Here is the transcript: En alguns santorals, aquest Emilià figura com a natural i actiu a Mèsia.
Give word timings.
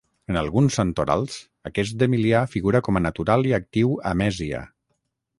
En 0.31 0.37
alguns 0.39 0.75
santorals, 0.77 1.35
aquest 1.69 2.05
Emilià 2.05 2.41
figura 2.53 2.81
com 2.87 2.99
a 2.99 3.03
natural 3.07 3.45
i 3.49 3.53
actiu 3.61 3.93
a 4.13 4.15
Mèsia. 4.23 4.63